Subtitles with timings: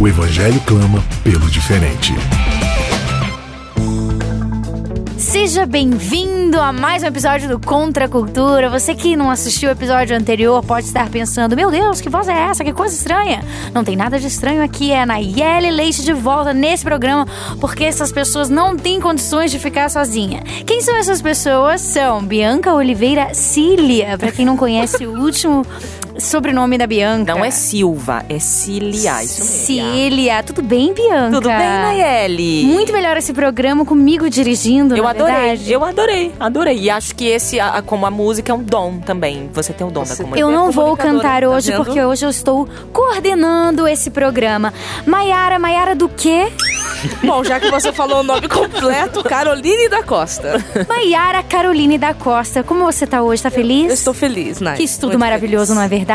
[0.00, 2.14] O evangelho clama pelo diferente.
[5.16, 8.70] Seja bem-vindo a mais um episódio do Contra a Cultura.
[8.70, 12.32] Você que não assistiu o episódio anterior pode estar pensando: Meu Deus, que voz é
[12.32, 12.62] essa?
[12.62, 13.42] Que coisa estranha.
[13.74, 14.92] Não tem nada de estranho aqui.
[14.92, 17.26] É a Nayeli Leite de volta nesse programa
[17.60, 20.44] porque essas pessoas não têm condições de ficar sozinha.
[20.64, 21.80] Quem são essas pessoas?
[21.80, 24.16] São Bianca Oliveira Cília.
[24.16, 25.66] Para quem não conhece o último
[26.18, 27.34] sobrenome da Bianca.
[27.34, 29.22] Não é Silva, é Cília.
[29.22, 29.44] Isso mesmo.
[29.66, 30.42] Cília.
[30.42, 31.30] Tudo bem, Bianca?
[31.36, 32.64] Tudo bem, Nayeli?
[32.64, 35.72] Muito melhor esse programa comigo dirigindo, Eu na adorei, verdade.
[35.72, 36.78] eu adorei, adorei.
[36.78, 39.48] E acho que esse, a- a- como a música, é um dom também.
[39.52, 40.50] Você tem o dom da Você comunicação.
[40.50, 41.84] Eu não vou comunicadora, cantar tá hoje vendo?
[41.84, 44.72] porque hoje eu estou coordenando esse programa.
[45.06, 46.48] Maiara, Maiara do quê?
[47.24, 50.62] Bom, já que você falou o nome completo, Caroline da Costa.
[50.88, 52.62] Maiara Caroline da Costa.
[52.62, 53.42] Como você tá hoje?
[53.42, 53.86] Tá feliz?
[53.88, 54.76] Eu estou feliz, Nai.
[54.76, 55.76] Que estudo Muito maravilhoso, feliz.
[55.76, 56.07] não é verdade?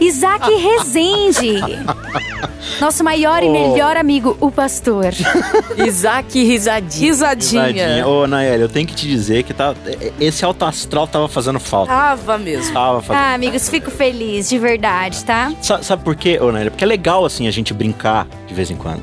[0.00, 1.60] Isaac Rezende.
[2.80, 5.06] Nosso maior e melhor amigo, o pastor.
[5.86, 7.12] Isaac Risadinha.
[7.12, 8.06] Risadinha.
[8.06, 9.74] Ô, Naeli, eu tenho que te dizer que tá,
[10.20, 11.92] esse alto astral tava fazendo falta.
[11.92, 12.74] Tava mesmo.
[12.74, 13.22] Tava fazendo.
[13.22, 15.52] Ah, amigos, fico feliz, de verdade, tá?
[15.62, 16.70] Sa- Sabe por quê, ô, Naeli?
[16.70, 19.02] Porque é legal, assim, a gente brincar de vez em quando.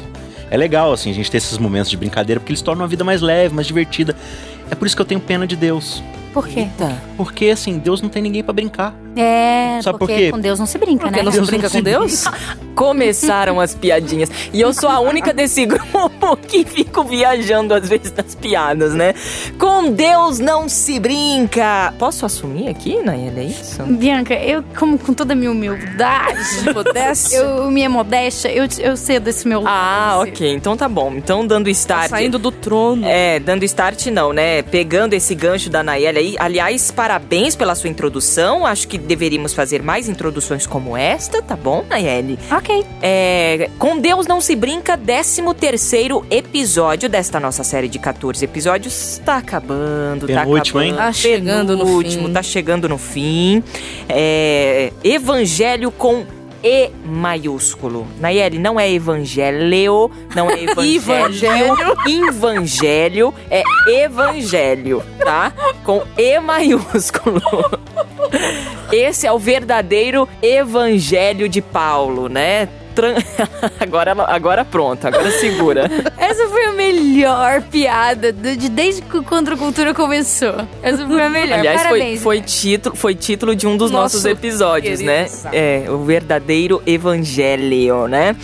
[0.52, 3.04] É legal, assim, a gente ter esses momentos de brincadeira, porque eles tornam a vida
[3.04, 4.16] mais leve, mais divertida.
[4.70, 6.04] É por isso que eu tenho pena de Deus.
[6.32, 6.62] Por quê?
[6.62, 6.96] Eita.
[7.18, 8.94] Porque, assim, Deus não tem ninguém pra brincar.
[9.16, 10.32] É, Sabe por porque quê?
[10.32, 11.24] com Deus não se brinca, Porque né?
[11.26, 12.24] não se brinca não se com Deus?
[12.76, 14.30] Começaram as piadinhas.
[14.52, 19.14] E eu sou a única desse grupo que fico viajando às vezes nas piadas, né?
[19.60, 21.94] Com Deus não se brinca.
[22.00, 23.42] Posso assumir aqui, Nayeli?
[23.42, 23.84] É isso?
[23.84, 26.40] Bianca, eu, como com toda a minha humildade,
[26.74, 27.36] Pudesse.
[27.36, 30.32] eu, minha modéstia, eu, eu cedo esse meu Ah, lance.
[30.32, 30.54] ok.
[30.54, 31.14] Então tá bom.
[31.16, 32.10] Então, dando Tá start.
[32.10, 33.06] saindo do trono.
[33.06, 34.64] É, dando start não, né?
[34.64, 36.36] Pegando esse gancho da Nayeli aí.
[36.40, 38.66] Aliás, parabéns pela sua introdução.
[38.66, 42.40] Acho que deveríamos fazer mais introduções como esta, tá bom, Nayeli?
[42.52, 42.86] Ok.
[43.02, 49.22] É, com Deus não se brinca, 13 terceiro episódio desta nossa série de 14 episódios.
[49.24, 50.92] Tá acabando, tá Penúltimo, hein?
[50.92, 51.08] acabando.
[51.08, 52.34] Tá chegando no Penúltimo, fim.
[52.34, 53.64] Tá chegando no fim.
[54.10, 56.26] É, evangelho com
[56.64, 58.08] E maiúsculo.
[58.20, 61.76] Nayeli, não é evangelho, não é evangelho.
[62.08, 63.64] evangelho é
[64.04, 65.52] evangelho, tá?
[65.84, 67.42] Com E maiúsculo.
[68.92, 72.70] Esse é o verdadeiro evangelho de Paulo, né?
[72.96, 73.16] Tran-
[73.80, 75.90] Agora, agora pronto, agora segura.
[76.16, 76.93] Essa foi a melhor
[77.72, 80.54] piada do- de, desde que o Contra a Cultura começou.
[80.82, 81.60] Essa foi a melhor.
[81.60, 82.22] Aliás, foi, Parabéns.
[82.22, 85.28] foi, título, foi título de um dos Nosso nossos episódios, querido né?
[85.52, 88.36] É, o verdadeiro evangelho, né?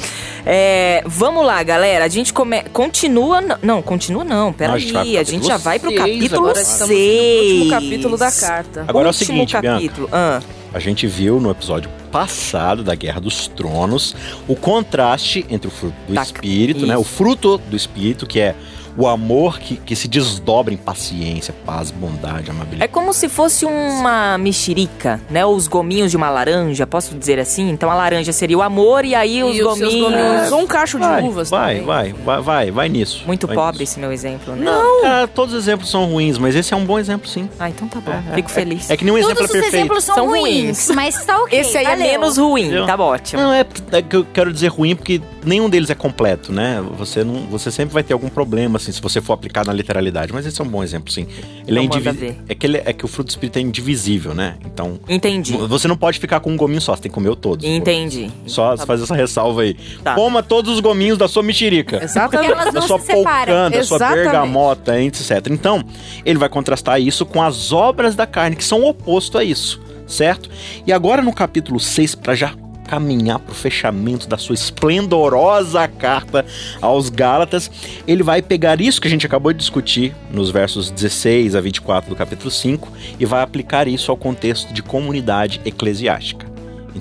[0.46, 2.06] É, vamos lá, galera.
[2.06, 2.64] A gente come...
[2.74, 3.42] continua.
[3.62, 4.52] Não, continua não.
[4.54, 5.18] Peraí.
[5.18, 6.64] A gente já vai pro seis capítulo agora.
[6.64, 6.70] 6.
[6.70, 8.86] Estamos no último capítulo da carta.
[8.88, 9.72] Agora é o Último seguinte, Bianca.
[9.74, 10.10] capítulo.
[10.12, 10.40] Ah,
[10.74, 14.16] A gente viu no episódio passado da Guerra dos Tronos
[14.48, 16.94] o contraste entre o fruto do Da- Espírito, né?
[16.94, 17.02] isso.
[17.02, 18.56] O fruto do Espírito, que é
[19.02, 22.92] o amor que, que se desdobra em paciência, paz, bondade, É amabilidade.
[22.92, 25.46] como se fosse uma mexerica, né?
[25.46, 27.70] Os gominhos de uma laranja, posso dizer assim?
[27.70, 30.12] Então a laranja seria o amor e aí os e os seus gominhos.
[30.12, 30.52] gominhos.
[30.52, 33.24] Ou um cacho de Vai, uvas vai, vai, vai, vai, vai nisso.
[33.26, 33.94] Muito vai pobre nisso.
[33.94, 34.66] esse meu exemplo, né?
[34.66, 37.50] Não, cara, todos os exemplos são ruins, mas esse é um bom exemplo, sim.
[37.58, 38.12] Ah, então tá bom.
[38.12, 38.90] É, é, Fico feliz.
[38.90, 39.76] É que nenhum exemplo Todos é os perfeito.
[39.78, 40.90] exemplos são, São ruins, ruins.
[40.94, 41.58] mas tá ok.
[41.60, 42.06] Esse aí valeu.
[42.06, 42.86] é menos ruim, Entendeu?
[42.86, 43.42] tá ótimo.
[43.42, 46.84] Não, é, é que eu quero dizer ruim porque nenhum deles é completo, né?
[46.98, 50.34] Você não, você sempre vai ter algum problema assim se você for aplicar na literalidade,
[50.34, 51.28] mas esse é um bom exemplo, sim.
[51.68, 52.36] Ele é Então manda indivisível.
[52.48, 54.58] É que ele, é que o fruto do espírito é indivisível, né?
[54.66, 55.54] Então, Entendi.
[55.54, 57.66] você não pode ficar com um gominho só, você tem que comer todos.
[57.66, 58.30] Entendi.
[58.46, 59.76] Só Tá fazer essa ressalva aí.
[60.04, 60.16] Tá.
[60.16, 61.98] Coma todos os gominhos da sua mexerica.
[62.00, 62.52] Porque Exatamente.
[62.52, 65.48] elas Da não sua se polcã, da sua bergamota, etc.
[65.50, 65.84] Então,
[66.26, 69.82] ele vai contrastar isso com as obras da carne, que são o oposto a isso,
[70.08, 70.50] certo?
[70.86, 72.54] E agora no capítulo 6, para já
[72.90, 76.44] caminhar para o fechamento da sua esplendorosa carta
[76.82, 77.70] aos Gálatas,
[78.08, 82.10] ele vai pegar isso que a gente acabou de discutir nos versos 16 a 24
[82.10, 86.49] do capítulo 5 e vai aplicar isso ao contexto de comunidade eclesiástica.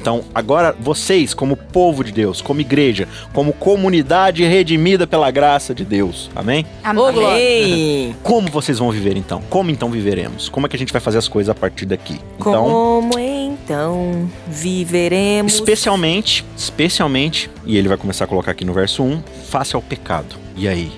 [0.00, 5.85] Então, agora vocês, como povo de Deus, como igreja, como comunidade redimida pela graça de
[5.85, 6.65] Deus, amém?
[6.85, 8.15] Amém.
[8.23, 9.43] Como vocês vão viver então?
[9.50, 10.49] Como então viveremos?
[10.49, 12.21] Como é que a gente vai fazer as coisas a partir daqui?
[12.39, 15.55] Então, Como então viveremos?
[15.55, 19.21] especialmente, especialmente, e ele vai começar a colocar aqui no verso 1,
[19.51, 20.37] face ao pecado.
[20.56, 20.93] E aí?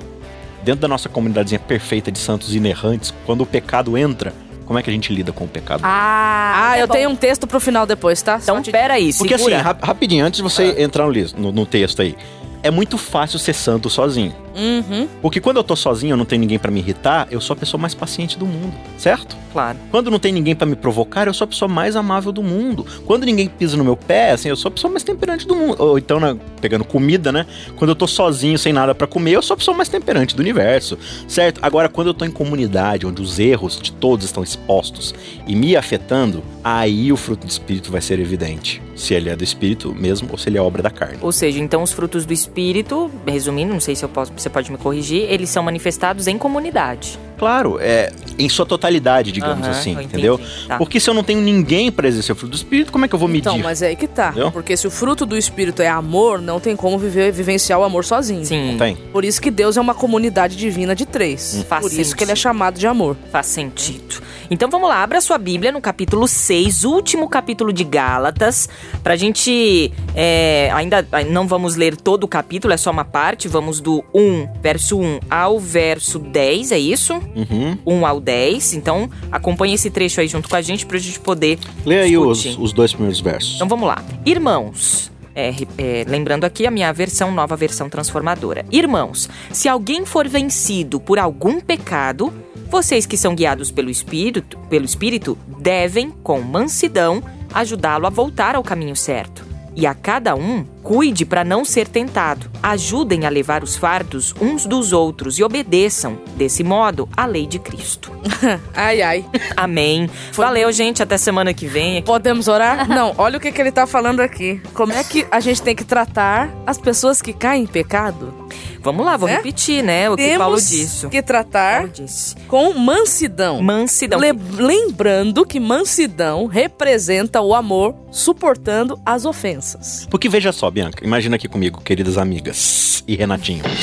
[0.63, 4.35] Dentro da nossa comunidadezinha perfeita de santos inerrantes, quando o pecado entra,
[4.71, 5.81] como é que a gente lida com o pecado?
[5.83, 6.95] Ah, Ah, é eu bom.
[6.95, 8.39] tenho um texto pro final depois, tá?
[8.41, 9.61] Então, te- peraí, Porque assim, segura.
[9.65, 12.17] rap- rapidinho, antes de você entrar no, lis- no- no texto aí,
[12.63, 14.33] é muito fácil ser santo sozinho.
[14.55, 15.09] Uhum.
[15.23, 17.57] Porque quando eu tô sozinho, eu não tenho ninguém pra me irritar, eu sou a
[17.57, 19.37] pessoa mais paciente do mundo, certo?
[19.53, 19.79] Claro.
[19.91, 22.87] Quando não tem ninguém pra me provocar, eu sou a pessoa mais amável do mundo.
[23.05, 25.77] Quando ninguém pisa no meu pé, assim, eu sou a pessoa mais temperante do mundo.
[25.79, 27.47] Ou então, né, pegando comida, né?
[27.77, 30.41] Quando eu tô sozinho, sem nada pra comer, eu sou a pessoa mais temperante do
[30.41, 31.59] universo, certo?
[31.63, 35.15] Agora, quando eu tô em comunidade, onde os erros de todos estão expostos
[35.47, 38.81] e me afetando, aí o fruto do espírito vai ser evidente.
[38.95, 41.19] Se ele é do espírito mesmo ou se ele é obra da carne.
[41.23, 44.71] Ou seja, então os frutos do espírito, resumindo, não sei se eu posso, você pode
[44.71, 47.19] me corrigir, eles são manifestados em comunidade.
[47.39, 50.39] Claro, é em sua totalidade, digamos Aham, assim, entendeu?
[50.69, 50.77] Tá.
[50.77, 53.15] Porque se eu não tenho ninguém pra exercer o fruto do espírito, como é que
[53.15, 53.49] eu vou medir?
[53.49, 54.29] Então, mas é aí que tá.
[54.29, 54.53] Entendeu?
[54.53, 58.05] Porque se o fruto do espírito é amor, não tem como viver, vivenciar o amor
[58.05, 58.45] sozinho.
[58.45, 58.95] Sim, Não tem.
[58.95, 61.55] Por isso que Deus é uma comunidade divina de três.
[61.57, 61.65] Hum.
[61.65, 63.17] Faz Por isso que ele é chamado de amor.
[63.33, 64.21] faz sentido.
[64.51, 68.69] Então vamos lá, abra sua Bíblia no capítulo 6, último capítulo de Gálatas.
[69.03, 69.93] Pra gente.
[70.15, 73.47] é, ainda não vamos ler todo o capítulo, é só uma parte.
[73.47, 77.15] Vamos do 1, verso 1 ao verso 10, é isso?
[77.15, 77.79] Uhum.
[77.87, 78.75] 1 ao 10.
[78.75, 82.45] Então acompanhe esse trecho aí junto com a gente pra gente poder Lê aí os,
[82.59, 83.55] os dois primeiros versos.
[83.55, 84.03] Então vamos lá.
[84.27, 85.11] Irmãos.
[85.35, 88.67] é, é, lembrando aqui a minha versão, nova versão transformadora.
[88.71, 92.33] Irmãos, se alguém for vencido por algum pecado,
[92.71, 97.21] vocês que são guiados pelo Espírito, pelo Espírito devem, com mansidão,
[97.53, 99.45] ajudá-lo a voltar ao caminho certo.
[99.75, 102.51] E a cada um, cuide para não ser tentado.
[102.63, 107.59] Ajudem a levar os fardos uns dos outros e obedeçam, desse modo, à lei de
[107.59, 108.11] Cristo.
[108.75, 109.25] Ai, ai.
[109.57, 110.09] Amém.
[110.33, 111.03] Valeu, gente.
[111.03, 112.03] Até semana que vem.
[112.03, 112.87] Podemos orar?
[112.91, 114.61] Não, olha o que, que ele tá falando aqui.
[114.75, 118.35] Como é que a gente tem que tratar as pessoas que caem em pecado?
[118.83, 119.37] Vamos lá, vou É?
[119.37, 120.09] repetir, né?
[120.09, 121.09] O que Temos Paulo disse.
[121.09, 122.35] que tratar Paulo disse.
[122.49, 123.61] com mansidão.
[123.63, 124.19] Mansidão.
[124.19, 130.07] Le- lembrando que mansidão representa o amor suportando as ofensas.
[130.11, 133.63] Porque veja só, Bianca, imagina aqui comigo, queridas amigas e Renatinho.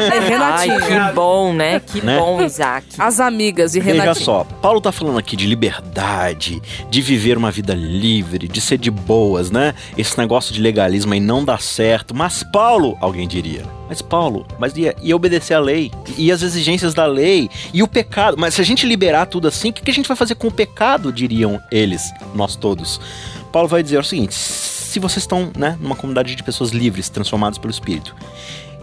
[0.00, 0.74] É, Renatinho.
[0.74, 1.80] Ai, que bom, né?
[1.80, 2.18] Que Né?
[2.18, 2.86] bom, Isaac.
[2.98, 4.24] As amigas e Veja Renatinho.
[4.24, 8.90] só, Paulo tá falando aqui de liberdade, de viver uma vida livre, de ser de
[8.90, 9.74] boas, né?
[9.96, 12.14] Esse negócio de legalismo aí não dá certo.
[12.14, 13.64] Mas Paulo, alguém diria.
[13.88, 15.90] Mas Paulo, mas e, e obedecer a lei?
[16.16, 17.48] E as exigências da lei?
[17.72, 18.36] E o pecado?
[18.38, 20.48] Mas se a gente liberar tudo assim, o que, que a gente vai fazer com
[20.48, 21.12] o pecado?
[21.12, 22.02] Diriam eles,
[22.34, 23.00] nós todos.
[23.52, 24.34] Paulo vai dizer o seguinte:
[24.88, 28.16] se vocês estão, né, numa comunidade de pessoas livres, transformadas pelo Espírito,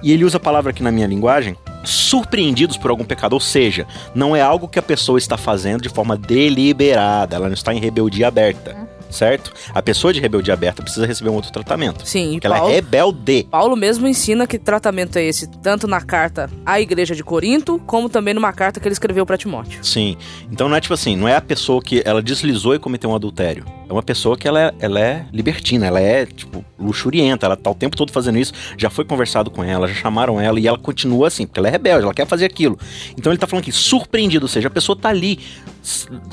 [0.03, 3.87] e ele usa a palavra aqui na minha linguagem, surpreendidos por algum pecado, ou seja,
[4.13, 7.79] não é algo que a pessoa está fazendo de forma deliberada, ela não está em
[7.79, 9.51] rebeldia aberta, certo?
[9.73, 12.07] A pessoa de rebeldia aberta precisa receber um outro tratamento.
[12.07, 13.47] Sim, e Porque ela é rebelde.
[13.49, 18.09] Paulo mesmo ensina que tratamento é esse, tanto na carta à igreja de Corinto, como
[18.09, 19.83] também numa carta que ele escreveu para Timóteo.
[19.83, 20.17] Sim.
[20.51, 23.15] Então não é tipo assim, não é a pessoa que ela deslizou e cometeu um
[23.15, 23.65] adultério.
[23.87, 27.69] É uma pessoa que ela é, ela é libertina, ela é, tipo, luxurienta, ela tá
[27.69, 30.77] o tempo todo fazendo isso, já foi conversado com ela, já chamaram ela e ela
[30.77, 32.77] continua assim, porque ela é rebelde, ela quer fazer aquilo.
[33.17, 35.39] Então ele tá falando aqui, surpreendido, ou seja, a pessoa tá ali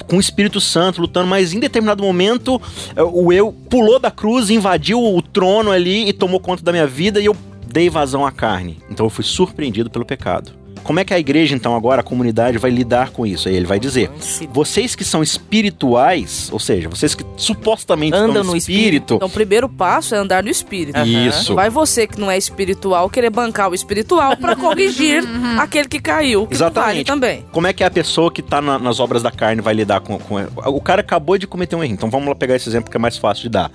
[0.07, 2.61] com o Espírito Santo lutando, mas em determinado momento
[2.97, 6.87] é, o eu pulou da cruz, invadiu o trono ali e tomou conta da minha
[6.87, 8.79] vida e eu dei vazão à carne.
[8.91, 10.62] Então eu fui surpreendido pelo pecado.
[10.83, 13.49] Como é que a igreja, então, agora, a comunidade, vai lidar com isso?
[13.49, 14.11] Aí ele vai dizer:
[14.53, 19.15] vocês que são espirituais, ou seja, vocês que supostamente Andam estão no no espírito.
[19.15, 20.99] Então o primeiro passo é andar no espírito.
[21.01, 21.55] Isso.
[21.55, 25.23] Vai você que não é espiritual querer bancar o espiritual pra corrigir
[25.59, 26.47] aquele que caiu.
[26.47, 26.93] Que Exatamente.
[26.93, 27.45] Vale também.
[27.53, 30.19] Como é que a pessoa que tá na- nas obras da carne vai lidar com,
[30.19, 30.37] com.
[30.67, 31.93] O cara acabou de cometer um erro.
[31.95, 33.71] Então vamos lá pegar esse exemplo que é mais fácil de dar.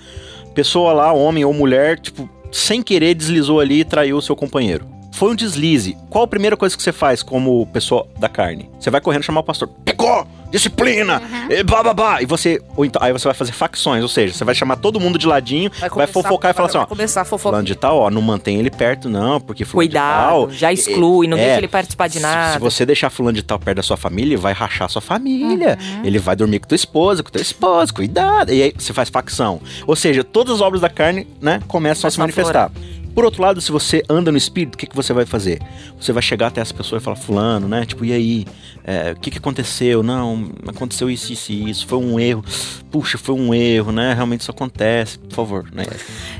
[0.53, 4.85] Pessoa lá, homem ou mulher, tipo, sem querer deslizou ali e traiu o seu companheiro.
[5.17, 5.97] Foi um deslize.
[6.09, 8.69] Qual a primeira coisa que você faz como pessoa da carne?
[8.79, 9.67] Você vai correndo chamar o pastor.
[9.83, 10.25] Pegou!
[10.51, 11.21] Disciplina!
[11.49, 12.21] E blá, blá, blá.
[12.21, 12.61] E você.
[12.77, 15.69] Então, aí você vai fazer facções, ou seja, você vai chamar todo mundo de ladinho,
[15.77, 16.87] vai, começar- fofocar e falar assim: vai ó.
[16.87, 17.51] começar a fofocar.
[17.51, 20.51] Fulano de tal, ó, não mantém ele perto, não, porque fulano de Cuidado, tal.
[20.51, 22.53] já exclui, não é, deixa ele participar de se- nada.
[22.53, 25.77] Se você deixar fulano de tal perto da sua família, ele vai rachar sua família.
[26.03, 28.53] Ele vai dormir com tua esposa, com teu esposo, cuidado.
[28.53, 29.59] E aí você faz facção.
[29.85, 32.71] Ou seja, todas as obras da carne, né, começam a se manifestar.
[33.17, 35.59] Por outro lado, se você anda no espírito, o que, que você vai fazer?
[35.99, 37.83] Você vai chegar até essa pessoa e falar, fulano, né?
[37.83, 38.45] Tipo, e aí?
[38.83, 40.03] É, o que, que aconteceu?
[40.03, 41.87] Não, aconteceu isso, isso e isso.
[41.87, 42.45] Foi um erro.
[42.91, 44.13] Puxa, foi um erro, né?
[44.13, 45.17] Realmente isso acontece.
[45.17, 45.85] Por favor, né?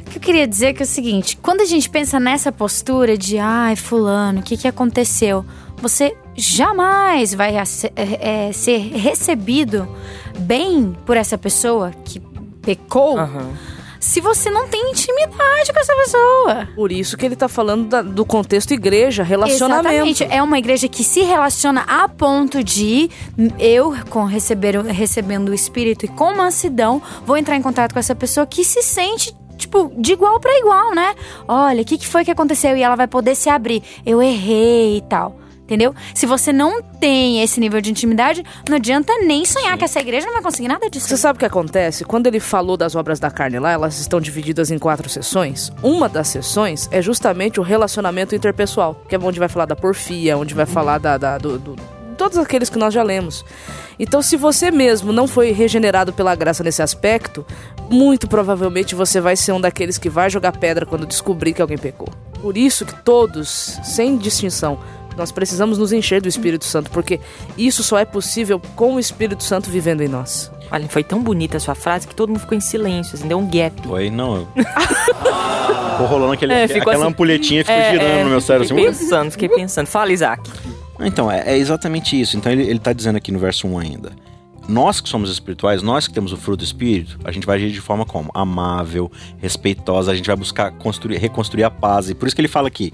[0.05, 2.51] O que eu queria dizer é que é o seguinte: quando a gente pensa nessa
[2.51, 5.43] postura de, ai, fulano, o que, que aconteceu?
[5.77, 7.63] Você jamais vai é,
[7.95, 9.87] é, ser recebido
[10.37, 12.19] bem por essa pessoa que
[12.61, 13.17] pecou.
[13.17, 13.76] Aham.
[14.07, 16.67] Se você não tem intimidade com essa pessoa.
[16.75, 19.87] Por isso que ele tá falando da- do contexto igreja, relacionamento.
[19.89, 20.23] Exatamente.
[20.23, 23.09] É uma igreja que se relaciona a ponto de
[23.59, 28.15] eu, com receber, recebendo o Espírito e com mansidão, vou entrar em contato com essa
[28.15, 29.35] pessoa que se sente.
[29.57, 31.15] Tipo, de igual pra igual, né?
[31.47, 32.77] Olha, o que, que foi que aconteceu?
[32.77, 33.81] E ela vai poder se abrir.
[34.05, 35.35] Eu errei e tal.
[35.67, 35.93] Entendeu?
[36.15, 40.25] Se você não tem esse nível de intimidade, não adianta nem sonhar que essa igreja
[40.25, 41.09] não vai conseguir nada disso.
[41.09, 42.05] Você sabe o que acontece?
[42.05, 45.69] Quando ele falou das obras da carne lá, elas estão divididas em quatro sessões.
[45.83, 50.37] Uma das sessões é justamente o relacionamento interpessoal, que é onde vai falar da porfia,
[50.37, 51.75] onde vai falar da, da- do, do-
[52.17, 53.43] todos aqueles que nós já lemos.
[53.99, 57.45] Então, se você mesmo não foi regenerado pela graça nesse aspecto,
[57.89, 61.77] muito provavelmente você vai ser um daqueles que vai jogar pedra quando descobrir que alguém
[61.77, 62.07] pecou.
[62.41, 64.77] Por isso que todos, sem distinção,
[65.17, 67.19] nós precisamos nos encher do Espírito Santo, porque
[67.57, 70.51] isso só é possível com o Espírito Santo vivendo em nós.
[70.71, 73.37] Olha, foi tão bonita a sua frase que todo mundo ficou em silêncio, assim, deu
[73.39, 73.73] um gap.
[73.87, 74.47] Foi, não.
[75.97, 78.67] Ficou rolando aquele, É, ficou aquela assim- ampulhetinha ficou É, girando é, no meu cérebro.
[78.67, 79.87] Fiquei Assim, pensando, fiquei pensando.
[79.87, 80.47] Fala, Isaac.
[80.99, 82.37] Então, é, é exatamente isso.
[82.37, 84.11] Então, ele, ele tá dizendo aqui no verso 1 ainda.
[84.67, 87.71] Nós que somos espirituais, nós que temos o fruto do Espírito, a gente vai agir
[87.71, 88.29] de forma como?
[88.33, 92.09] Amável, respeitosa, a gente vai buscar construir, reconstruir a paz.
[92.09, 92.91] E por isso que ele fala aqui,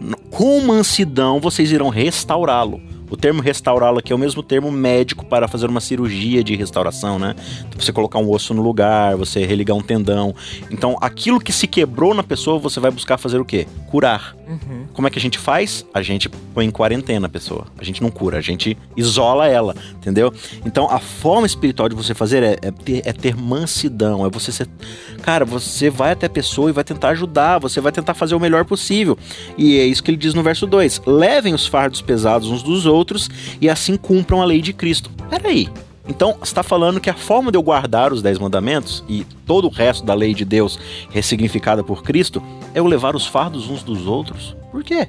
[0.00, 2.80] "No- com mansidão vocês irão restaurá-lo.
[3.12, 7.18] O termo restaurá-lo aqui é o mesmo termo médico para fazer uma cirurgia de restauração,
[7.18, 7.34] né?
[7.58, 10.34] Então, você colocar um osso no lugar, você religar um tendão.
[10.70, 13.66] Então, aquilo que se quebrou na pessoa, você vai buscar fazer o quê?
[13.90, 14.34] Curar.
[14.92, 15.84] Como é que a gente faz?
[15.94, 17.66] A gente põe em quarentena a pessoa.
[17.78, 20.32] A gente não cura, a gente isola ela, entendeu?
[20.64, 24.52] Então a forma espiritual de você fazer é, é ter, é ter mansidão, é você
[24.52, 24.68] ser.
[25.22, 28.40] Cara, você vai até a pessoa e vai tentar ajudar, você vai tentar fazer o
[28.40, 29.16] melhor possível.
[29.56, 32.84] E é isso que ele diz no verso 2: levem os fardos pesados uns dos
[32.84, 33.01] outros
[33.60, 35.10] e assim cumpram a lei de Cristo.
[35.30, 35.68] Peraí.
[36.08, 39.70] Então, está falando que a forma de eu guardar os Dez Mandamentos e todo o
[39.70, 40.78] resto da lei de Deus
[41.10, 42.42] ressignificada por Cristo
[42.74, 44.56] é eu levar os fardos uns dos outros?
[44.72, 45.08] Por quê?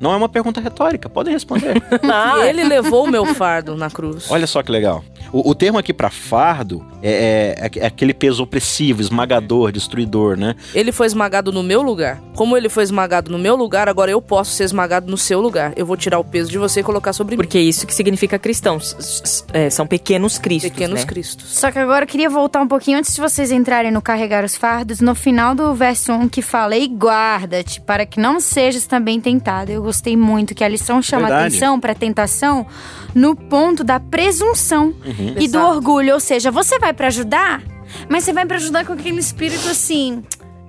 [0.00, 1.80] Não é uma pergunta retórica, podem responder.
[2.02, 4.30] Ah, E ele levou o meu fardo na cruz.
[4.30, 5.04] Olha só que legal.
[5.32, 10.54] O, o termo aqui para fardo é, é- é aquele peso opressivo, esmagador, destruidor, né?
[10.74, 12.20] Ele foi esmagado no meu lugar.
[12.34, 15.72] Como ele foi esmagado no meu lugar, agora eu posso ser esmagado no seu lugar.
[15.76, 18.38] Eu vou tirar o peso de você e colocar sobre Porque é isso que significa
[18.38, 18.76] cristão.
[18.76, 20.42] S- s- é, são pequenos mim.
[20.42, 21.06] cristos, Pequenos né?
[21.06, 21.48] cristos.
[21.58, 24.56] Só que agora eu queria voltar um pouquinho antes de vocês entrarem no carregar os
[24.56, 29.20] fardos, no final do verso 1 que fala: E guarda-te para que não sejas também
[29.20, 29.70] tentado.
[29.70, 31.48] Eu gostei muito que a lição chama Verdade.
[31.48, 32.66] atenção para tentação
[33.14, 34.94] no ponto da presunção
[35.38, 36.14] e do orgulho.
[36.14, 37.62] Ou seja, você vai para ajudar,
[38.08, 40.22] mas você vai para ajudar com aquele espírito assim.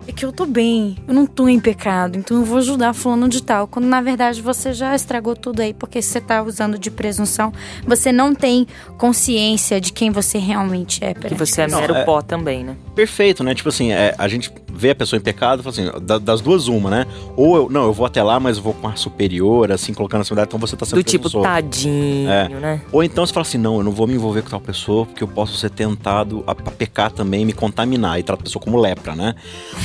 [0.05, 3.29] É que eu tô bem, eu não tô em pecado, então eu vou ajudar fulano
[3.29, 3.67] de tal.
[3.67, 7.53] Quando na verdade você já estragou tudo aí, porque você tá usando de presunção,
[7.87, 8.67] você não tem
[8.97, 11.13] consciência de quem você realmente é.
[11.13, 12.75] Que você é mero é- pó também, né?
[12.93, 13.55] Perfeito, né?
[13.55, 16.41] Tipo assim, é, a gente vê a pessoa em pecado e fala assim, da- das
[16.41, 17.07] duas uma, né?
[17.37, 20.21] Ou eu, não, eu vou até lá, mas eu vou com ar superior, assim, colocando
[20.21, 21.43] a cidade, então você tá sendo Do tipo, presunçoso.
[21.43, 22.49] tadinho, É.
[22.49, 22.81] né?
[22.91, 25.23] Ou então você fala assim, não, eu não vou me envolver com tal pessoa porque
[25.23, 28.77] eu posso ser tentado a, a pecar também, me contaminar e trata a pessoa como
[28.77, 29.33] lepra, né?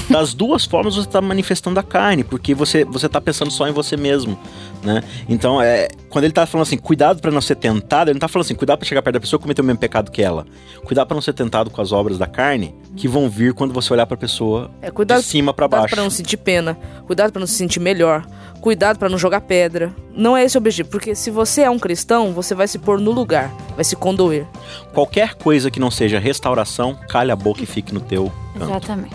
[0.08, 3.72] Das duas formas você tá manifestando a carne, porque você, você tá pensando só em
[3.72, 4.38] você mesmo,
[4.82, 5.02] né?
[5.28, 8.28] Então, é, quando ele tá falando assim, cuidado pra não ser tentado, ele não tá
[8.28, 10.46] falando assim, cuidado pra chegar perto da pessoa e cometer o mesmo pecado que ela.
[10.84, 13.92] Cuidado pra não ser tentado com as obras da carne que vão vir quando você
[13.92, 15.94] olhar pra pessoa É, cuidado, de cima pra cuidado baixo.
[15.94, 16.76] pra não sentir pena.
[17.06, 18.24] Cuidado pra não se sentir melhor.
[18.60, 19.94] Cuidado pra não jogar pedra.
[20.14, 22.98] Não é esse o objetivo, porque se você é um cristão, você vai se pôr
[22.98, 24.46] no lugar, vai se condoer.
[24.92, 28.70] Qualquer coisa que não seja restauração, calha a boca e fique no teu canto.
[28.70, 29.14] Exatamente.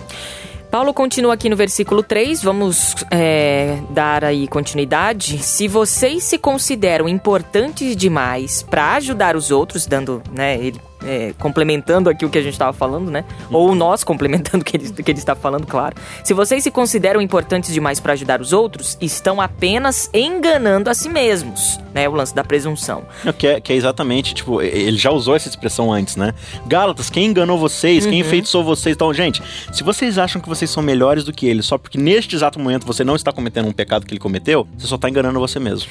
[0.74, 5.38] Paulo continua aqui no versículo 3, vamos é, dar aí continuidade.
[5.38, 12.10] Se vocês se consideram importantes demais para ajudar os outros, dando, né, ele, é, complementando
[12.10, 13.24] aqui o que a gente estava falando, né?
[13.52, 15.96] Ou nós complementando o que ele, o que ele está falando, claro.
[16.24, 21.10] Se vocês se consideram importantes demais para ajudar os outros, estão apenas enganando a si
[21.10, 22.08] mesmos, né?
[22.08, 23.04] O lance da presunção.
[23.24, 26.34] Não, Que é, que é exatamente, tipo, ele já usou essa expressão antes, né?
[26.66, 28.06] Gálatas, quem enganou vocês?
[28.06, 28.96] Quem enfeitiçou vocês?
[28.96, 29.42] Então, gente,
[29.72, 32.86] se vocês acham que vocês são melhores do que ele, só porque neste exato momento
[32.86, 35.90] você não está cometendo um pecado que ele cometeu, você só está enganando você mesmo.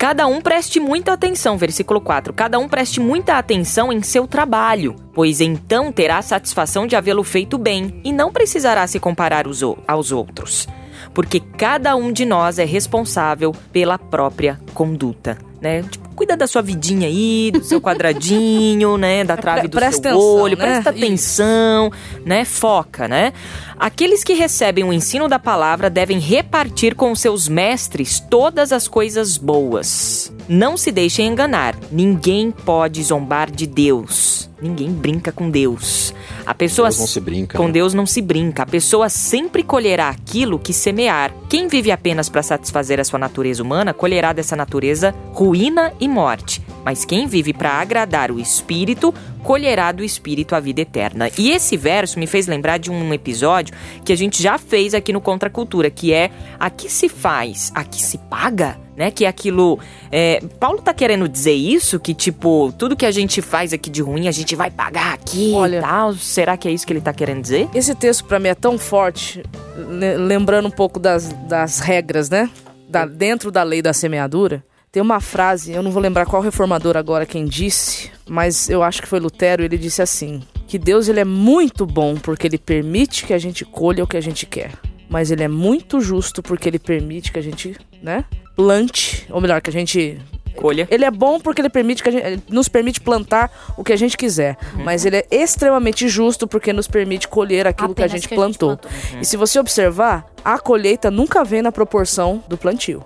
[0.00, 2.32] Cada um preste muita atenção, versículo 4.
[2.32, 7.22] Cada um preste muita atenção em seu trabalho, pois então terá a satisfação de havê-lo
[7.22, 9.44] feito bem e não precisará se comparar
[9.86, 10.66] aos outros.
[11.14, 15.38] Porque cada um de nós é responsável pela própria conduta.
[15.60, 15.82] Né?
[15.82, 19.24] Tipo, cuida da sua vidinha aí, do seu quadradinho, né?
[19.24, 20.64] Da trave do Presta seu atenção, olho, né?
[20.64, 21.04] presta Isso.
[21.04, 21.92] atenção,
[22.24, 22.44] né?
[22.46, 23.34] Foca, né?
[23.78, 28.88] Aqueles que recebem o ensino da palavra devem repartir com os seus mestres todas as
[28.88, 30.32] coisas boas.
[30.52, 31.76] Não se deixem enganar.
[31.92, 34.50] Ninguém pode zombar de Deus.
[34.60, 36.12] Ninguém brinca com Deus.
[36.44, 37.72] A pessoa Deus não se brinca, com né?
[37.72, 38.64] Deus não se brinca.
[38.64, 41.32] A pessoa sempre colherá aquilo que semear.
[41.48, 46.60] Quem vive apenas para satisfazer a sua natureza humana colherá dessa natureza ruína e morte.
[46.84, 51.30] Mas quem vive para agradar o espírito colherá do espírito a vida eterna.
[51.38, 55.12] E esse verso me fez lembrar de um episódio que a gente já fez aqui
[55.12, 58.76] no Contra a Cultura, que é aqui se faz, aqui se paga.
[58.96, 59.78] Né, que é aquilo.
[60.12, 61.98] é, Paulo tá querendo dizer isso?
[61.98, 65.52] Que, tipo, tudo que a gente faz aqui de ruim, a gente vai pagar aqui
[65.54, 66.12] Olha- e tal.
[66.12, 67.66] Será que é isso que ele tá querendo dizer?
[67.74, 69.42] Esse texto pra mim é tão forte,
[69.88, 72.50] le- lembrando um pouco das, das regras, né?
[72.90, 74.62] Da, dentro da lei da semeadura.
[74.92, 79.00] Tem uma frase, eu não vou lembrar qual reformador agora quem disse, mas eu acho
[79.00, 83.24] que foi Lutero, ele disse assim: que Deus ele é muito bom porque ele permite
[83.24, 84.72] que a gente colha o que a gente quer.
[85.08, 88.24] Mas ele é muito justo porque ele permite que a gente, né,
[88.56, 90.20] plante, ou melhor, que a gente
[90.56, 90.86] Colha.
[90.90, 93.96] ele é bom porque ele permite que a gente, nos permite plantar o que a
[93.96, 94.84] gente quiser, Uhum.
[94.84, 98.34] mas ele é extremamente justo porque nos permite colher aquilo que a Apenas gente que
[98.34, 98.76] a gente plantou.
[98.76, 99.20] plantou.
[99.20, 103.04] E se você observar, a colheita nunca vem na proporção do plantio.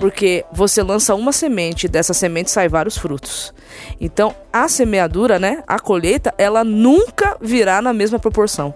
[0.00, 3.54] Porque você lança uma semente e dessa semente sai vários frutos.
[4.00, 8.74] Então, a semeadura, né, a colheita, ela nunca virá na mesma proporção.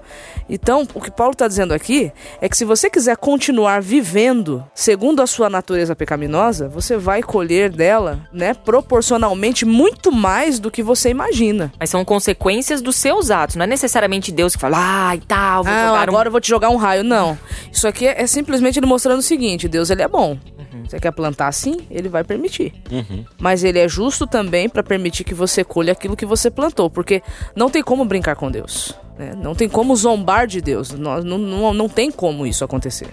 [0.49, 5.21] Então, o que Paulo está dizendo aqui é que se você quiser continuar vivendo segundo
[5.21, 11.11] a sua natureza pecaminosa, você vai colher dela, né, proporcionalmente muito mais do que você
[11.11, 11.73] imagina.
[11.79, 13.57] Mas são consequências dos seus atos.
[13.57, 14.79] Não é necessariamente Deus que fala,
[15.11, 17.05] ah, e tal, vou Ah, jogar um agora eu vou te jogar um raio.
[17.05, 17.37] Não.
[17.71, 20.39] Isso aqui é, é simplesmente ele mostrando o seguinte: Deus ele é bom.
[20.85, 21.87] Você quer plantar assim?
[21.91, 22.73] Ele vai permitir.
[23.39, 26.91] Mas ele é justo também para permitir que você colha aquilo que você plantou.
[26.91, 27.23] Porque
[27.55, 28.95] não tem como brincar com Deus.
[29.19, 29.33] né?
[29.37, 30.91] Não tem como zombar de Deus.
[30.93, 33.09] Não, não, não tem como isso acontecer.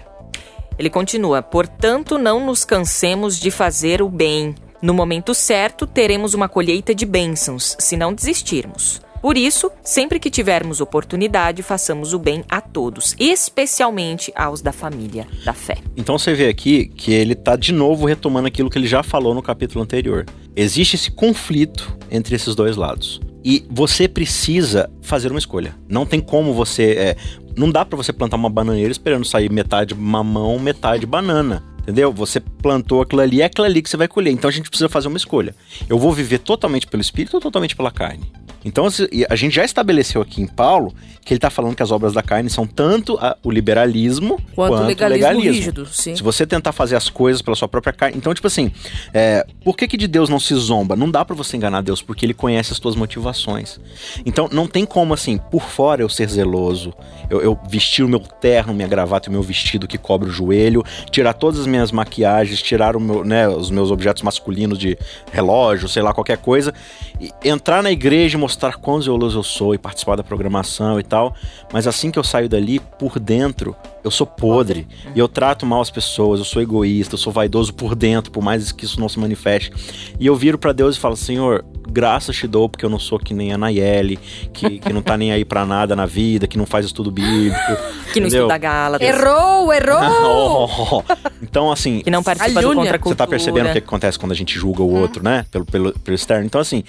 [0.78, 4.54] Ele continua: portanto, não nos cansemos de fazer o bem.
[4.82, 9.00] No momento certo, teremos uma colheita de bênçãos, se não desistirmos.
[9.24, 15.26] Por isso, sempre que tivermos oportunidade, façamos o bem a todos, especialmente aos da família
[15.46, 15.78] da fé.
[15.96, 19.32] Então você vê aqui que ele tá de novo retomando aquilo que ele já falou
[19.32, 20.26] no capítulo anterior.
[20.54, 23.18] Existe esse conflito entre esses dois lados.
[23.42, 25.74] E você precisa fazer uma escolha.
[25.88, 26.92] Não tem como você.
[26.92, 27.16] é,
[27.56, 31.64] não dá pra você plantar uma bananeira esperando sair metade mamão, metade banana.
[31.84, 32.12] Entendeu?
[32.12, 34.32] Você plantou aquilo ali, é aquilo ali que você vai colher.
[34.32, 35.54] Então a gente precisa fazer uma escolha.
[35.88, 38.24] Eu vou viver totalmente pelo espírito ou totalmente pela carne?
[38.64, 38.86] Então
[39.28, 42.22] a gente já estabeleceu aqui em Paulo que ele está falando que as obras da
[42.22, 45.52] carne são tanto a- o liberalismo Quanto, quanto o legalismo, legalismo.
[45.54, 46.16] rígido, sim.
[46.16, 48.16] Se você tentar fazer as coisas pela sua própria carne.
[48.16, 48.70] Então, tipo assim,
[49.12, 50.96] é, por que, que de Deus não se zomba?
[50.96, 53.78] Não dá pra você enganar Deus, porque ele conhece as tuas motivações.
[54.24, 56.92] Então, não tem como, assim, por fora eu ser zeloso,
[57.30, 60.32] eu, eu vestir o meu terno, minha gravata e o meu vestido que cobre o
[60.32, 64.96] joelho, tirar todas as minhas maquiagens, tirar meu, né, os meus objetos masculinos de
[65.32, 66.72] relógio, sei lá, qualquer coisa,
[67.20, 71.02] e entrar na igreja e mostrar quão zeloso eu sou e participar da programação e
[71.02, 71.34] tal.
[71.72, 74.86] Mas assim que eu saio dali, por dentro, eu sou podre.
[75.14, 78.42] E eu trato mal as pessoas, eu sou egoísta, eu sou vaidoso por dentro, por
[78.42, 79.72] mais que isso não se manifeste.
[80.20, 83.18] E eu viro pra Deus e falo, Senhor, graças te dou, porque eu não sou
[83.18, 84.18] que nem a Nayeli,
[84.52, 87.54] que, que não tá nem aí pra nada na vida, que não faz estudo bíblico.
[88.14, 88.46] Que não entendeu?
[88.46, 90.70] estuda Gálatas, Errou, errou!
[90.94, 91.02] Oh,
[91.42, 92.74] então, assim, que não participa do.
[92.74, 95.44] Contra você tá percebendo o que acontece quando a gente julga o outro, né?
[95.50, 96.44] Pelo, pelo, pelo externo.
[96.44, 96.84] Então, assim,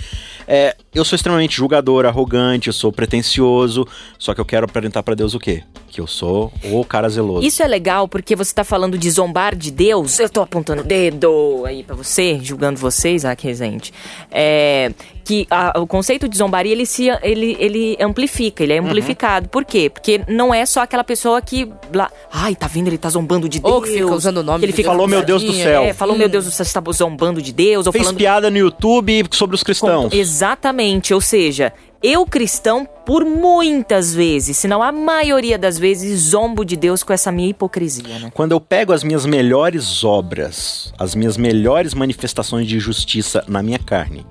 [0.47, 3.87] é, eu sou extremamente julgador, arrogante, eu sou pretencioso,
[4.19, 5.63] só que eu quero apresentar pra Deus o quê?
[5.95, 7.47] Que eu sou o cara zeloso.
[7.47, 10.19] Isso é legal porque você tá falando de zombar de Deus.
[10.19, 13.93] Eu tô apontando o dedo aí pra você, julgando vocês, ah, que resente.
[14.29, 14.91] É,
[15.23, 18.87] que a- o conceito de zombaria, ele se ele, ele amplifica, ele é Uhum.
[18.87, 19.47] amplificado.
[19.47, 19.89] Por quê?
[19.89, 23.61] Porque não é só aquela pessoa que lá, ai, tá vendo, ele tá zombando de
[23.61, 23.73] Deus.
[23.73, 25.81] Ou que fica usando o nome que ele de fica Falou, meu Deus do céu.
[25.83, 27.87] É, falou, meu Deus, você está zombando de Deus.
[27.87, 30.11] Ou Fez falando piada no YouTube sobre os cristãos.
[30.13, 36.65] Exatamente, ou seja, eu cristão por muitas vezes, se não a maioria das vezes, zombo
[36.65, 38.31] de Deus com essa minha hipocrisia, né?
[38.33, 43.79] Quando eu pego as minhas melhores obras, as minhas melhores manifestações de justiça na minha
[43.79, 44.25] carne,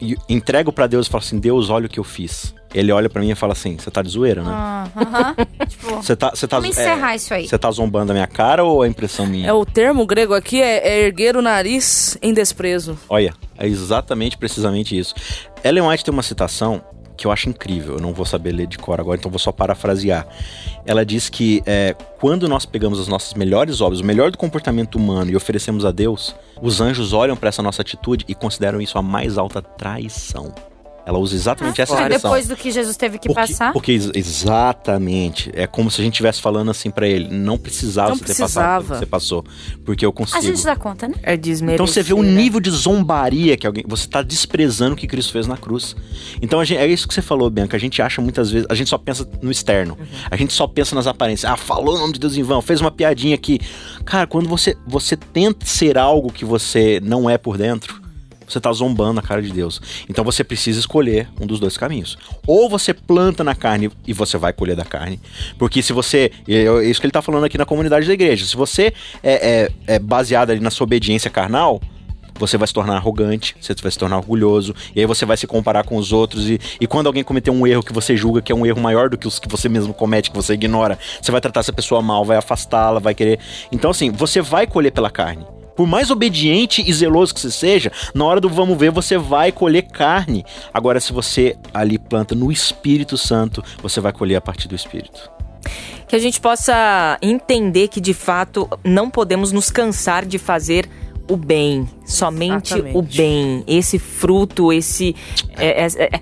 [0.00, 2.52] e entrego pra Deus e falo assim: Deus, olha o que eu fiz.
[2.74, 4.50] Ele olha pra mim e fala assim: Você tá de zoeira, né?
[4.52, 5.34] Ah, aham.
[5.68, 7.46] tipo, Você tá, você tá, vamos encerrar isso aí.
[7.46, 9.46] Você tá zombando a minha cara ou é impressão minha?
[9.46, 12.98] É o termo grego aqui é, é erguer o nariz em desprezo.
[13.08, 15.14] Olha, é exatamente, precisamente isso.
[15.62, 16.82] Ellen White tem uma citação
[17.22, 17.94] que eu acho incrível.
[17.94, 20.26] Eu não vou saber ler de cor agora, então vou só parafrasear.
[20.84, 24.96] Ela diz que é, quando nós pegamos as nossas melhores obras, o melhor do comportamento
[24.96, 28.98] humano e oferecemos a Deus, os anjos olham para essa nossa atitude e consideram isso
[28.98, 30.52] a mais alta traição.
[31.04, 32.30] Ela usa exatamente Ah, essa expressão.
[32.30, 33.72] depois do que Jesus teve que porque, passar.
[33.72, 35.50] porque ex- exatamente.
[35.54, 37.28] É como se a gente estivesse falando assim pra ele.
[37.34, 38.98] Não precisava Não você ter passado precisava.
[39.00, 39.44] você passou.
[39.84, 40.38] Porque eu consigo.
[40.38, 41.14] A gente dá conta, né?
[41.22, 41.74] É desmerecer.
[41.74, 43.84] Então você vê o nível de zombaria que alguém.
[43.86, 45.96] Você tá desprezando o que Cristo fez na cruz.
[46.40, 47.76] Então a gente- é isso que você falou, Bianca.
[47.76, 48.66] A gente acha muitas vezes.
[48.70, 49.98] A gente só pensa no externo.
[50.30, 51.50] A gente só pensa nas aparências.
[51.50, 53.58] Ah, falou o nome de Deus em vão, fez uma piadinha aqui.
[54.04, 58.01] Cara, quando você, você tenta ser algo que você não é por dentro.
[58.52, 59.80] Você tá zombando a cara de Deus.
[60.08, 62.18] Então você precisa escolher um dos dois caminhos.
[62.46, 65.18] Ou você planta na carne e você vai colher da carne.
[65.58, 66.30] Porque se você.
[66.46, 68.44] É isso que ele tá falando aqui na comunidade da igreja.
[68.44, 71.80] Se você é, é, é baseado ali na sua obediência carnal,
[72.34, 75.46] você vai se tornar arrogante, você vai se tornar orgulhoso, e aí você vai se
[75.46, 76.50] comparar com os outros.
[76.50, 79.08] E, e quando alguém cometer um erro que você julga que é um erro maior
[79.08, 82.02] do que os que você mesmo comete, que você ignora, você vai tratar essa pessoa
[82.02, 83.38] mal, vai afastá-la, vai querer.
[83.70, 85.46] Então, assim, você vai colher pela carne.
[85.76, 89.52] Por mais obediente e zeloso que você seja, na hora do vamos ver, você vai
[89.52, 90.44] colher carne.
[90.72, 95.30] Agora, se você ali planta no Espírito Santo, você vai colher a partir do Espírito.
[96.06, 100.88] Que a gente possa entender que de fato não podemos nos cansar de fazer
[101.32, 102.96] o bem, somente Exatamente.
[102.98, 103.64] o bem.
[103.66, 105.14] Esse fruto, esse
[105.56, 106.20] é, é, é,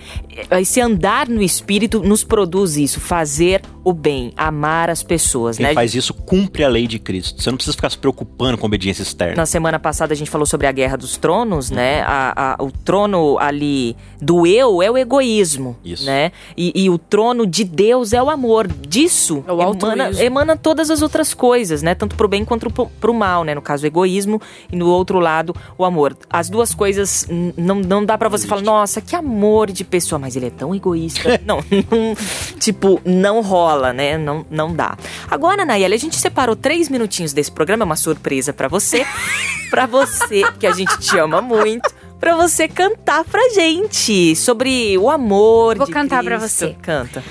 [0.50, 5.66] é, esse andar no espírito nos produz isso, fazer o bem, amar as pessoas, Quem
[5.66, 5.74] né?
[5.74, 7.42] faz isso cumpre a lei de Cristo.
[7.42, 9.36] Você não precisa ficar se preocupando com obediência externa.
[9.36, 12.02] Na semana passada a gente falou sobre a guerra dos tronos, né?
[12.02, 16.04] A- a- o trono ali do eu é o egoísmo, Isso.
[16.04, 16.30] né?
[16.56, 18.68] E, e o trono de Deus é o amor.
[18.68, 21.94] Disso É o emana, emana todas as outras coisas, né?
[21.94, 23.54] Tanto pro bem quanto pro, pro mal, né?
[23.54, 26.16] No caso, o egoísmo e no outro lado, o amor.
[26.28, 30.36] As duas coisas não, não dá pra você falar, nossa, que amor de pessoa, mas
[30.36, 31.40] ele é tão egoísta.
[31.44, 32.16] não, não,
[32.58, 34.16] tipo, não rola, né?
[34.16, 34.96] Não, não dá.
[35.30, 39.04] Agora, Nayeli, a gente separou três minutinhos desse programa, é uma surpresa pra você.
[39.70, 41.88] pra você, que a gente te ama muito.
[42.18, 46.54] Pra você cantar pra gente sobre o amor Vou de cantar pra Cristo.
[46.54, 46.76] você.
[46.82, 47.24] Canta.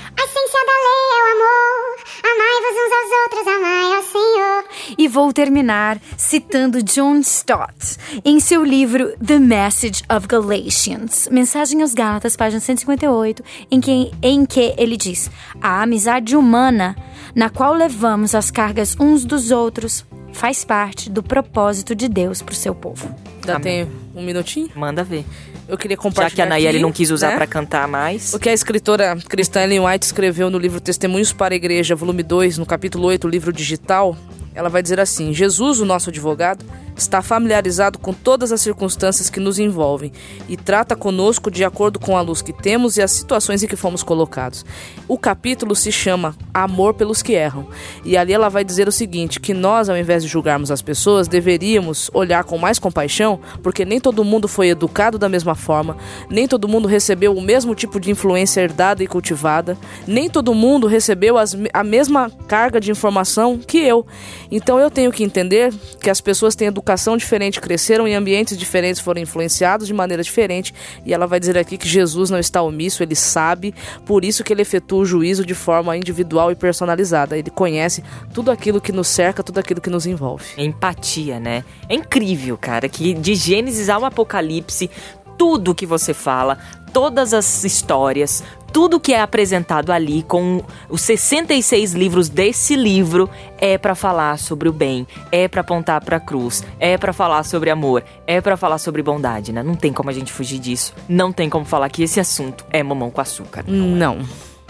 [2.50, 4.64] Amai-vos uns aos outros, amai ao Senhor.
[4.98, 11.94] E vou terminar citando John Stott em seu livro The Message of Galatians, Mensagem aos
[11.94, 16.96] Gálatas, página 158, em que, em que ele diz: A amizade humana,
[17.36, 22.52] na qual levamos as cargas uns dos outros, faz parte do propósito de Deus para
[22.52, 23.14] o seu povo.
[23.36, 23.86] Ainda Amém.
[23.86, 24.70] tem um minutinho?
[24.74, 25.24] Manda ver.
[25.70, 27.36] Eu queria Já compartilhar que a Nayeli aqui, não quis usar né?
[27.36, 28.34] pra cantar mais.
[28.34, 32.24] O que a escritora cristã Ellen White escreveu no livro Testemunhos para a Igreja, volume
[32.24, 34.16] 2, no capítulo 8, livro digital,
[34.52, 36.64] ela vai dizer assim: Jesus, o nosso advogado,
[37.00, 40.12] está familiarizado com todas as circunstâncias que nos envolvem
[40.48, 43.76] e trata conosco de acordo com a luz que temos e as situações em que
[43.76, 44.64] fomos colocados.
[45.08, 47.66] O capítulo se chama Amor pelos que erram.
[48.04, 51.26] E ali ela vai dizer o seguinte: que nós, ao invés de julgarmos as pessoas,
[51.26, 55.96] deveríamos olhar com mais compaixão, porque nem todo mundo foi educado da mesma forma,
[56.28, 60.86] nem todo mundo recebeu o mesmo tipo de influência herdada e cultivada, nem todo mundo
[60.86, 64.06] recebeu as a mesma carga de informação que eu.
[64.50, 69.00] Então eu tenho que entender que as pessoas têm educação diferente, cresceram em ambientes diferentes,
[69.00, 70.74] foram influenciados de maneira diferente,
[71.04, 73.74] e ela vai dizer aqui que Jesus não está omisso, ele sabe,
[74.04, 77.36] por isso que ele efetua o juízo de forma individual e personalizada.
[77.36, 80.44] Ele conhece tudo aquilo que nos cerca, tudo aquilo que nos envolve.
[80.56, 81.64] Empatia, né?
[81.88, 84.90] É incrível, cara, que de Gênesis ao Apocalipse,
[85.38, 86.58] tudo que você fala,
[86.92, 93.28] todas as histórias, tudo que é apresentado ali com os 66 livros desse livro
[93.58, 97.70] é pra falar sobre o bem, é pra apontar pra cruz, é pra falar sobre
[97.70, 99.62] amor, é pra falar sobre bondade, né?
[99.62, 100.94] Não tem como a gente fugir disso.
[101.08, 103.64] Não tem como falar que esse assunto é mamão com açúcar.
[103.66, 104.18] Não.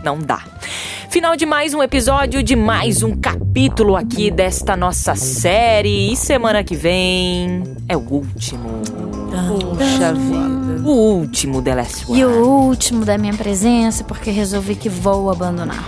[0.02, 0.42] Não dá.
[1.10, 6.12] Final de mais um episódio, de mais um capítulo aqui desta nossa série.
[6.12, 9.09] E semana que vem é o último.
[9.64, 10.82] Puxa vida.
[10.84, 12.20] O último The Last One.
[12.20, 15.84] E o último da minha presença, porque resolvi que vou abandonar.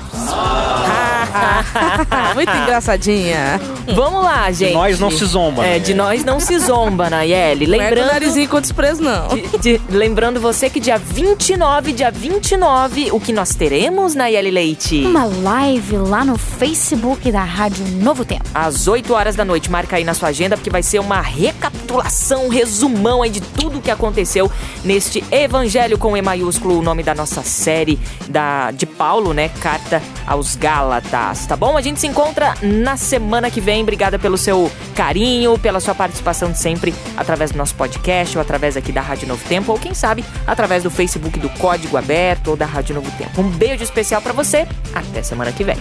[2.34, 3.60] Muito engraçadinha.
[3.94, 4.72] Vamos lá, gente.
[4.74, 5.78] nós não se zomba, É, né?
[5.78, 7.66] de nós não se zomba, Nayeli.
[7.66, 8.12] Não é com o Lembrando.
[8.12, 9.28] narizinho com desprezo, não.
[9.28, 15.04] de- de- lembrando você que dia 29, dia 29, o que nós teremos, Nayeli Leite?
[15.04, 18.44] Uma live lá no Facebook da Rádio Novo Tempo.
[18.54, 22.46] Às 8 horas da noite, marca aí na sua agenda, porque vai ser uma recapitulação,
[22.46, 24.50] um resumão aí de tudo o que aconteceu
[24.84, 29.50] neste Evangelho com E maiúsculo, o nome da nossa série da, de Paulo, né?
[29.60, 31.21] Carta aos Gálatas.
[31.48, 31.76] Tá bom?
[31.76, 33.82] A gente se encontra na semana que vem.
[33.82, 38.76] Obrigada pelo seu carinho, pela sua participação de sempre através do nosso podcast ou através
[38.76, 42.56] aqui da Rádio Novo Tempo, ou quem sabe através do Facebook do Código Aberto ou
[42.56, 43.40] da Rádio Novo Tempo.
[43.40, 44.66] Um beijo especial para você.
[44.94, 45.76] Até semana que vem.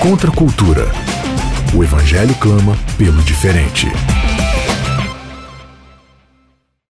[0.00, 0.90] Contra a cultura.
[1.74, 3.88] O Evangelho clama pelo diferente.